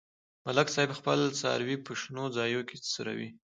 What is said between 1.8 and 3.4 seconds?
په شنو ځایونو څرومي.